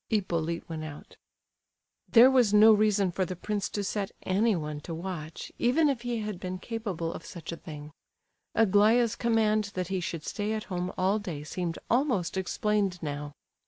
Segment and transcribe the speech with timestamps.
[0.09, 1.15] Hippolyte went out.
[2.09, 6.21] There was no reason for the prince to set anyone to watch, even if he
[6.21, 7.91] had been capable of such a thing.
[8.55, 13.33] Aglaya's command that he should stay at home all day seemed almost explained now.